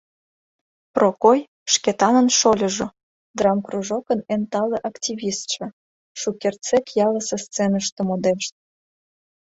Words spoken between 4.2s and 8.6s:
эн тале активистше, шукертсек ялысе сценыште модеш.